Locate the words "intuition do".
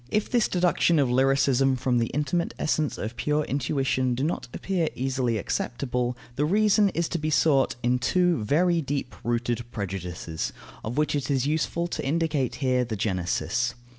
3.43-4.23